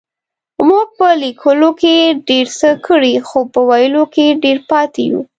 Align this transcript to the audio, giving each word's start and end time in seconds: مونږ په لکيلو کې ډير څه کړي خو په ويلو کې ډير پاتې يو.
مونږ 0.67 0.87
په 0.97 1.07
لکيلو 1.21 1.69
کې 1.81 1.95
ډير 2.27 2.47
څه 2.59 2.69
کړي 2.87 3.13
خو 3.27 3.39
په 3.53 3.59
ويلو 3.69 4.03
کې 4.13 4.25
ډير 4.43 4.57
پاتې 4.71 5.01
يو. 5.09 5.21